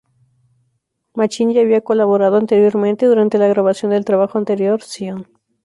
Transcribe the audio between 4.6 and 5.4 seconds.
"Zion".